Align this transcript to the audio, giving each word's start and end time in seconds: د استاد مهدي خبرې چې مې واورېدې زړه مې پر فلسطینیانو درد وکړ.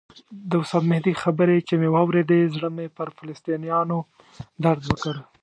د 0.49 0.51
استاد 0.61 0.83
مهدي 0.91 1.13
خبرې 1.23 1.57
چې 1.67 1.73
مې 1.79 1.89
واورېدې 1.95 2.39
زړه 2.55 2.69
مې 2.75 2.87
پر 2.97 3.07
فلسطینیانو 3.17 3.97
درد 4.63 4.81
وکړ. 4.87 5.15